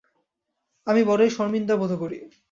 আমি 0.87 1.01
বড়ই 1.03 1.29
শরমিন্দা 1.29 1.75
বোধ 1.75 1.91
করি। 1.99 2.17